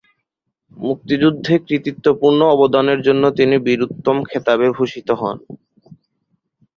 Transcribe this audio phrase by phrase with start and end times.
[0.77, 5.37] মুক্তিযুদ্ধে কৃতিত্বপূর্ণ অবদানের জন্য তিনি বীর উত্তম খেতাবে ভূষিত হন।